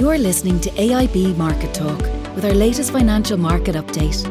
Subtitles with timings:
[0.00, 2.00] You're listening to AIB Market Talk
[2.34, 4.24] with our latest financial market update.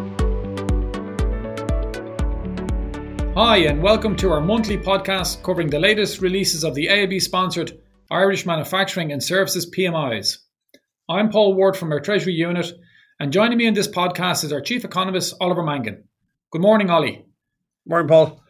[3.36, 7.80] Hi, and welcome to our monthly podcast covering the latest releases of the AIB sponsored
[8.10, 10.38] Irish Manufacturing and Services PMIs.
[11.08, 12.74] I'm Paul Ward from our Treasury Unit,
[13.20, 16.04] and joining me in this podcast is our Chief Economist, Oliver Mangan.
[16.50, 17.28] Good morning, Ollie.
[17.86, 18.42] Morning, Paul.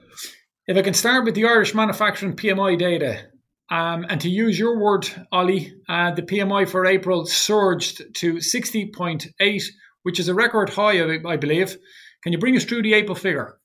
[0.67, 3.25] If I can start with the Irish manufacturing PMI data,
[3.69, 9.63] um, and to use your word, Ollie, uh, the PMI for April surged to 60.8,
[10.03, 11.77] which is a record high, I believe.
[12.23, 13.59] Can you bring us through the April figure?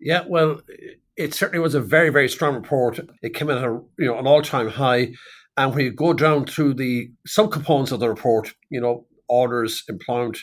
[0.00, 0.60] Yeah, well,
[1.16, 2.98] it certainly was a very, very strong report.
[3.22, 5.12] It came in at a, you know an all time high,
[5.56, 10.38] and when you go down through the subcomponents of the report, you know, orders, employment,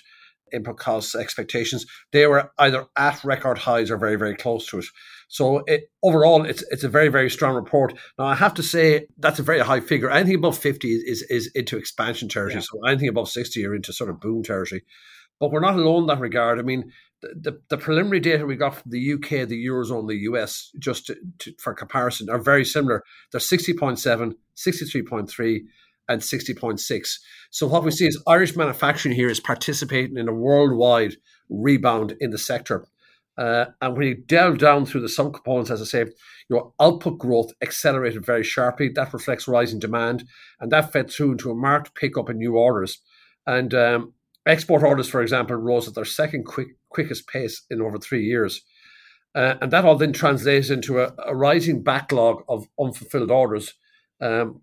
[0.54, 4.86] input costs, expectations, they were either at record highs or very, very close to it.
[5.28, 7.94] So it, overall, it's it's a very very strong report.
[8.18, 10.10] Now I have to say that's a very high figure.
[10.10, 12.62] Anything above fifty is is, into expansion territory.
[12.62, 12.68] Yeah.
[12.72, 14.84] So anything above sixty are into sort of boom territory.
[15.40, 16.60] But we're not alone in that regard.
[16.60, 20.18] I mean, the, the, the preliminary data we got from the UK, the Eurozone, the
[20.32, 23.04] US, just to, to, for comparison, are very similar.
[23.32, 25.60] They're 60.7, 63.3,
[26.10, 27.20] and 60.6.
[27.52, 31.16] So what we see is Irish manufacturing here is participating in a worldwide
[31.50, 32.88] rebound in the sector.
[33.38, 36.06] Uh, and when you delve down through the subcomponents, as I say,
[36.50, 38.90] your output growth accelerated very sharply.
[38.90, 40.24] That reflects rising demand,
[40.60, 43.00] and that fed through into a marked pickup in new orders.
[43.46, 44.14] And um,
[44.46, 48.62] export orders, for example, rose at their second quick, quickest pace in over three years.
[49.36, 53.74] Uh, and that all then translates into a, a, rising backlog of unfulfilled orders.
[54.20, 54.62] Um,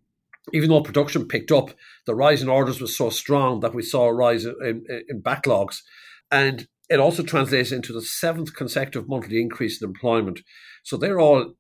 [0.53, 1.71] even though production picked up,
[2.07, 5.23] the rise in orders was so strong that we saw a rise in, in, in
[5.23, 5.79] backlogs.
[6.31, 10.41] And it also translates into the seventh consecutive monthly increase in employment.
[10.83, 11.55] So they're all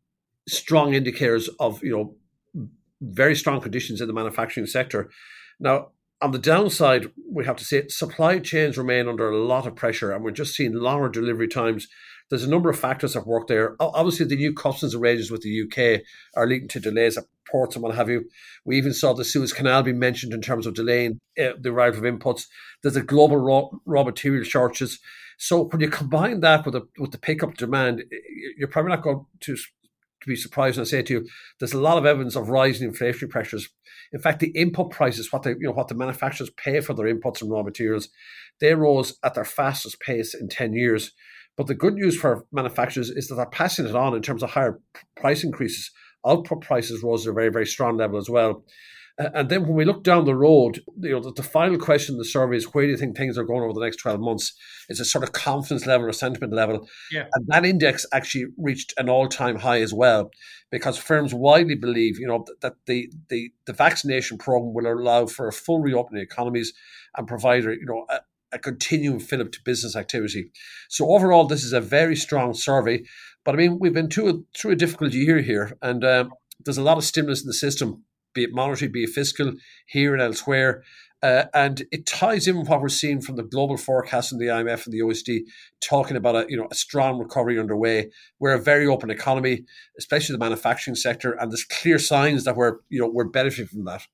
[0.48, 2.68] strong indicators of you know
[3.00, 5.10] very strong conditions in the manufacturing sector.
[5.58, 5.88] Now,
[6.20, 10.12] on the downside, we have to say supply chains remain under a lot of pressure,
[10.12, 11.88] and we're just seeing longer delivery times.
[12.30, 13.76] There's a number of factors at work there.
[13.78, 16.02] Obviously, the new customs arrangements with the UK
[16.36, 18.28] are leading to delays at ports and what have you.
[18.64, 22.04] We even saw the Suez Canal be mentioned in terms of delaying uh, the arrival
[22.04, 22.46] of inputs.
[22.82, 24.98] There's a global raw, raw material shortages.
[25.38, 28.04] So when you combine that with the with the pickup demand,
[28.56, 31.80] you're probably not going to to be surprised when I say to you, there's a
[31.80, 33.68] lot of evidence of rising inflationary pressures.
[34.12, 37.12] In fact, the input prices, what they you know what the manufacturers pay for their
[37.12, 38.08] inputs and raw materials,
[38.60, 41.12] they rose at their fastest pace in ten years.
[41.56, 44.50] But the good news for manufacturers is that they're passing it on in terms of
[44.50, 44.80] higher
[45.16, 45.90] price increases.
[46.26, 48.64] Output prices rose at a very, very strong level as well.
[49.16, 52.18] And then when we look down the road, you know, the, the, final question in
[52.18, 54.52] the survey is where do you think things are going over the next 12 months?
[54.88, 56.88] It's a sort of confidence level or sentiment level.
[57.12, 57.26] Yeah.
[57.32, 60.32] And that index actually reached an all-time high as well,
[60.72, 65.26] because firms widely believe, you know, that, that the, the, the vaccination program will allow
[65.26, 66.72] for a full reopening of economies
[67.16, 68.18] and provide, you know, a,
[68.54, 70.50] a continuing fillip to business activity.
[70.88, 73.02] So overall, this is a very strong survey.
[73.44, 76.32] But I mean, we've been through a, through a difficult year here, and um,
[76.64, 78.04] there's a lot of stimulus in the system
[78.34, 79.52] be it monetary, be it fiscal,
[79.86, 80.82] here and elsewhere.
[81.22, 84.46] Uh, and it ties in with what we're seeing from the global forecast and the
[84.46, 85.40] IMF and the OECD
[85.80, 88.10] talking about a you know a strong recovery underway.
[88.40, 89.64] We're a very open economy,
[89.98, 93.84] especially the manufacturing sector, and there's clear signs that we're you know we're benefiting from
[93.84, 94.06] that.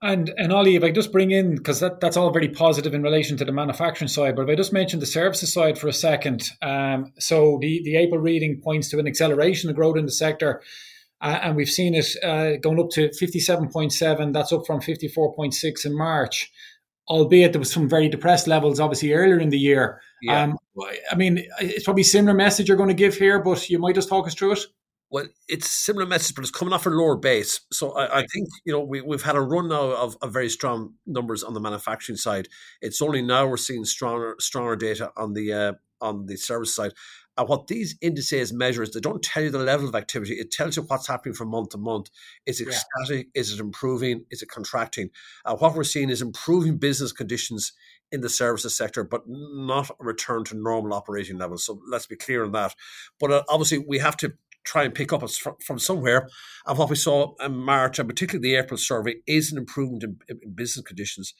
[0.00, 3.02] And and Ollie, if I just bring in because that, that's all very positive in
[3.02, 5.92] relation to the manufacturing side, but if I just mention the services side for a
[5.92, 10.12] second, um, so the the April reading points to an acceleration of growth in the
[10.12, 10.62] sector.
[11.20, 14.32] Uh, and we've seen it uh, going up to 57.7.
[14.32, 16.48] That's up from 54.6 in March,
[17.08, 20.00] albeit there was some very depressed levels, obviously, earlier in the year.
[20.22, 20.44] Yeah.
[20.44, 20.58] Um,
[21.10, 24.08] I mean, it's probably similar message you're going to give here, but you might just
[24.08, 24.60] talk us through it.
[25.10, 27.60] Well, it's a similar message, but it's coming off a lower base.
[27.72, 30.50] So I, I think you know we, we've had a run now of, of, very
[30.50, 32.48] strong numbers on the manufacturing side.
[32.82, 36.92] It's only now we're seeing stronger stronger data on the uh, on the service side.
[37.38, 40.34] And what these indices measure is they don't tell you the level of activity.
[40.34, 42.10] It tells you what's happening from month to month.
[42.46, 42.78] Is it yeah.
[43.04, 43.28] static?
[43.32, 44.24] Is it improving?
[44.30, 45.10] Is it contracting?
[45.44, 47.72] And what we're seeing is improving business conditions
[48.10, 51.64] in the services sector, but not a return to normal operating levels.
[51.64, 52.74] So let's be clear on that.
[53.20, 54.32] But uh, obviously, we have to
[54.68, 56.28] try and pick up us from somewhere.
[56.66, 60.18] And what we saw in March, and particularly the April survey, is an improvement in,
[60.28, 61.34] in business conditions.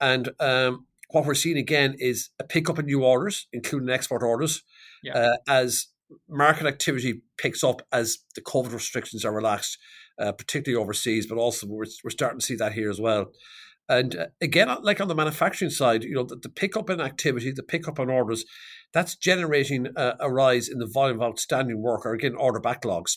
[0.00, 4.62] And um, what we're seeing again is a pickup in new orders, including export orders,
[5.02, 5.14] yeah.
[5.14, 5.88] uh, as
[6.28, 9.76] market activity picks up as the COVID restrictions are relaxed,
[10.20, 13.32] uh, particularly overseas, but also we're, we're starting to see that here as well.
[13.88, 17.52] And uh, again, like on the manufacturing side, you know, the, the pickup in activity,
[17.52, 18.44] the pickup in orders,
[18.92, 23.16] that's generating a, a rise in the volume of outstanding work or again, order backlogs.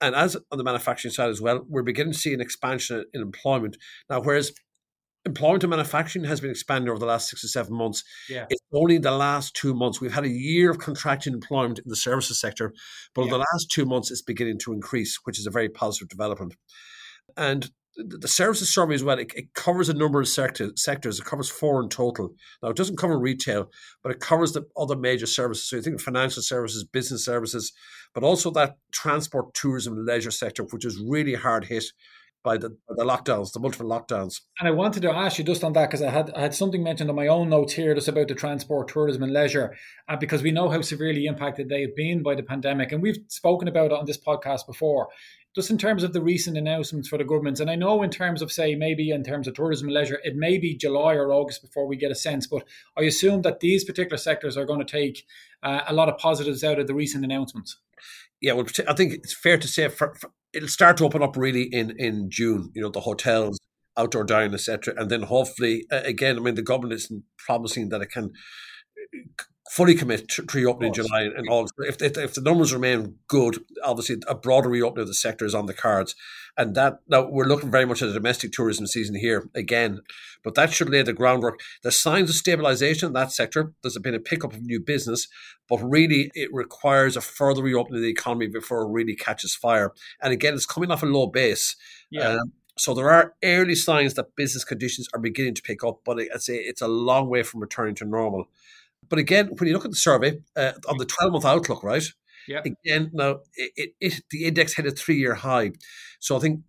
[0.00, 3.22] And as on the manufacturing side as well, we're beginning to see an expansion in
[3.22, 3.76] employment.
[4.08, 4.52] Now, whereas
[5.24, 8.02] employment in manufacturing has been expanding over the last six or seven months.
[8.28, 8.46] Yeah.
[8.50, 10.00] It's only in the last two months.
[10.00, 12.72] We've had a year of contracting employment in the services sector,
[13.14, 13.26] but yeah.
[13.26, 16.54] in the last two months, it's beginning to increase, which is a very positive development.
[17.36, 21.18] And the services survey as well, it, it, covers a number of sector, sectors.
[21.18, 22.34] It covers four in total.
[22.62, 23.70] Now, it doesn't cover retail,
[24.02, 25.68] but it covers the other major services.
[25.68, 27.72] So you think financial services, business services,
[28.14, 31.84] but also that transport, tourism, and leisure sector, which is really hard hit
[32.42, 34.40] by the, by the lockdowns, the multiple lockdowns.
[34.58, 36.82] And I wanted to ask you just on that because I had I had something
[36.82, 39.76] mentioned on my own notes here just about the transport, tourism, and leisure,
[40.08, 43.18] uh, because we know how severely impacted they have been by the pandemic, and we've
[43.28, 45.08] spoken about it on this podcast before
[45.54, 48.40] just in terms of the recent announcements for the governments, and I know in terms
[48.40, 51.62] of say maybe in terms of tourism and leisure, it may be July or August
[51.62, 52.46] before we get a sense.
[52.46, 52.64] But
[52.96, 55.26] I assume that these particular sectors are going to take
[55.62, 57.76] uh, a lot of positives out of the recent announcements.
[58.40, 61.36] Yeah, well, I think it's fair to say for, for, it'll start to open up
[61.36, 62.70] really in in June.
[62.74, 63.58] You know, the hotels,
[63.96, 66.38] outdoor dining, etc., and then hopefully again.
[66.38, 68.32] I mean, the government isn't promising that it can
[69.72, 71.66] fully commit to, reopening in July and all.
[71.78, 75.54] If, if, if the numbers remain good, obviously a broader reopening of the sector is
[75.54, 76.14] on the cards,
[76.58, 80.02] and that now we're looking very much at a domestic tourism season here again,
[80.44, 81.58] but that should lay the groundwork.
[81.82, 83.72] There's signs of stabilisation in that sector.
[83.82, 85.26] There's been a pickup of new business,
[85.70, 89.94] but really it requires a further reopening of the economy before it really catches fire.
[90.20, 91.76] And again, it's coming off a low base.
[92.10, 92.28] Yeah.
[92.28, 96.20] Um, so there are early signs that business conditions are beginning to pick up, but
[96.20, 98.48] I'd say it's a long way from returning to normal.
[99.08, 102.04] But again, when you look at the survey uh, on the 12 month outlook, right?
[102.48, 102.62] Yeah.
[102.64, 105.72] Again, now it, it, it, the index hit a three year high.
[106.18, 106.60] So I think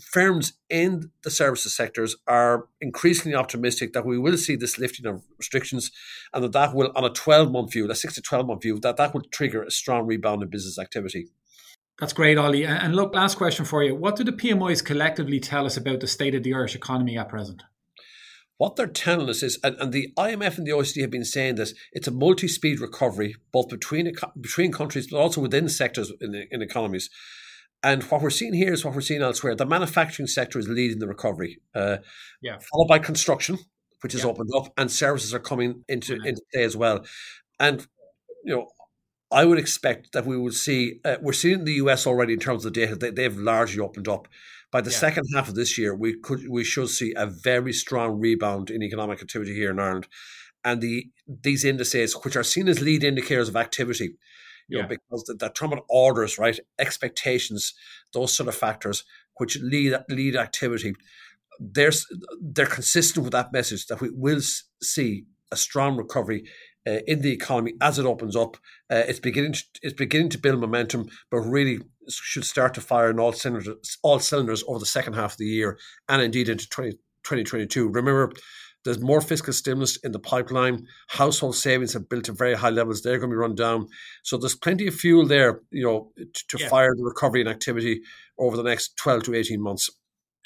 [0.00, 5.22] firms in the services sectors are increasingly optimistic that we will see this lifting of
[5.38, 5.90] restrictions
[6.32, 8.78] and that that will, on a 12 month view, a six to 12 month view,
[8.80, 11.28] that that will trigger a strong rebound in business activity.
[11.98, 12.66] That's great, Ollie.
[12.66, 13.94] And look, last question for you.
[13.94, 17.30] What do the PMIs collectively tell us about the state of the Irish economy at
[17.30, 17.62] present?
[18.58, 21.56] What they're telling us is, and, and the IMF and the OECD have been saying
[21.56, 24.10] this, it's a multi-speed recovery, both between
[24.40, 27.10] between countries, but also within sectors in, in economies.
[27.82, 29.54] And what we're seeing here is what we're seeing elsewhere.
[29.54, 31.98] The manufacturing sector is leading the recovery, uh,
[32.40, 32.56] yeah.
[32.72, 33.58] followed by construction,
[34.02, 34.30] which has yeah.
[34.30, 37.04] opened up, and services are coming into into play as well.
[37.60, 37.86] And
[38.44, 38.66] you know,
[39.30, 41.00] I would expect that we would see.
[41.04, 44.08] Uh, we're seeing the US already in terms of the data; they, they've largely opened
[44.08, 44.28] up.
[44.72, 44.98] By the yeah.
[44.98, 48.82] second half of this year, we could we should see a very strong rebound in
[48.82, 50.06] economic activity here in Ireland,
[50.64, 54.16] and the these indices, which are seen as lead indicators of activity,
[54.68, 54.82] you yeah.
[54.82, 57.74] know, because the, the Trump orders, right, expectations,
[58.12, 59.04] those sort of factors
[59.38, 60.94] which lead lead activity,
[61.60, 61.92] they're
[62.40, 64.40] they're consistent with that message that we will
[64.82, 66.44] see a strong recovery
[66.86, 68.56] uh, in the economy as it opens up.
[68.90, 73.10] Uh, it's beginning to, it's beginning to build momentum, but really should start to fire
[73.10, 75.78] in all cylinders, all cylinders over the second half of the year
[76.08, 77.88] and indeed into 20, 2022.
[77.88, 78.32] Remember,
[78.84, 80.86] there's more fiscal stimulus in the pipeline.
[81.08, 83.02] Household savings have built to very high levels.
[83.02, 83.88] They're going to be run down.
[84.22, 86.68] So there's plenty of fuel there, you know, to, to yeah.
[86.68, 88.02] fire the recovery and activity
[88.38, 89.90] over the next 12 to 18 months.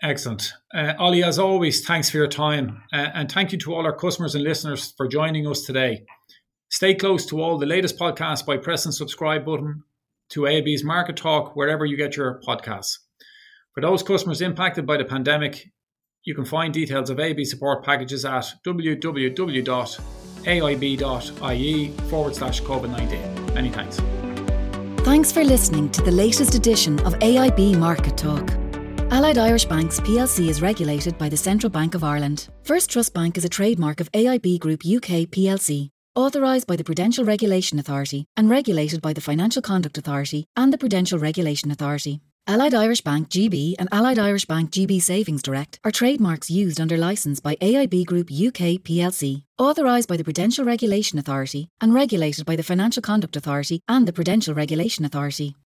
[0.02, 0.54] Excellent.
[0.74, 2.82] Uh, Ollie, as always, thanks for your time.
[2.92, 6.04] Uh, and thank you to all our customers and listeners for joining us today.
[6.70, 9.82] Stay close to all the latest podcasts by pressing subscribe button
[10.30, 12.98] to AIB's Market Talk wherever you get your podcasts.
[13.74, 15.70] For those customers impacted by the pandemic,
[16.24, 19.98] you can find details of AIB support packages at www.aib.ie
[22.08, 23.54] forward slash COVID 19.
[23.54, 24.00] Many thanks.
[25.04, 28.59] Thanks for listening to the latest edition of AIB Market Talk.
[29.12, 32.48] Allied Irish Banks plc is regulated by the Central Bank of Ireland.
[32.62, 37.24] First Trust Bank is a trademark of AIB Group UK plc authorised by the Prudential
[37.24, 42.20] Regulation Authority and regulated by the Financial Conduct Authority and the Prudential Regulation Authority.
[42.46, 46.96] Allied Irish Bank GB and Allied Irish Bank GB Savings Direct are trademarks used under
[46.96, 52.54] licence by AIB Group UK plc, authorised by the Prudential Regulation Authority and regulated by
[52.54, 55.56] the Financial Conduct Authority and the Prudential Regulation Authority.